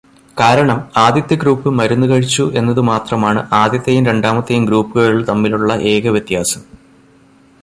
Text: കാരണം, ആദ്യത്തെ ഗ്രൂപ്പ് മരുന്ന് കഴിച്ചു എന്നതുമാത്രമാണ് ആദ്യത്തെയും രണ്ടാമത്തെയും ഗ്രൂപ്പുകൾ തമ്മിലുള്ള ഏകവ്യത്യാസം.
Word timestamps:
കാരണം, 0.37 0.89
ആദ്യത്തെ 0.97 1.35
ഗ്രൂപ്പ് 1.35 1.69
മരുന്ന് 1.69 2.07
കഴിച്ചു 2.07 2.51
എന്നതുമാത്രമാണ് 2.55 3.47
ആദ്യത്തെയും 3.53 4.05
രണ്ടാമത്തെയും 4.05 4.65
ഗ്രൂപ്പുകൾ 4.65 5.25
തമ്മിലുള്ള 5.27 5.73
ഏകവ്യത്യാസം. 5.93 6.61